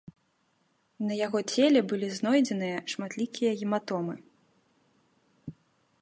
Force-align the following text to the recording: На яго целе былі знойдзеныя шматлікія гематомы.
На 1.09 1.13
яго 1.25 1.39
целе 1.57 1.79
былі 1.91 2.07
знойдзеныя 2.17 2.77
шматлікія 2.95 3.51
гематомы. 3.63 4.19